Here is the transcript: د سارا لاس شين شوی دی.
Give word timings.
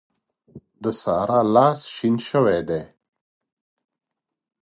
د 0.83 0.85
سارا 1.01 1.39
لاس 1.55 1.79
شين 1.95 2.15
شوی 2.27 2.59
دی. 2.69 2.81